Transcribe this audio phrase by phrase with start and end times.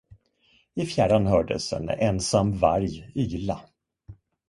[0.75, 3.61] I fjärran hördes en ensam varg yla.